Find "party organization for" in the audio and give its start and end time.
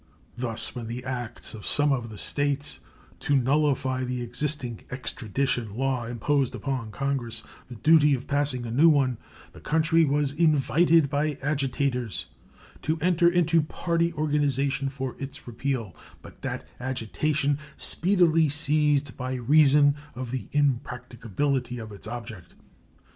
13.61-15.15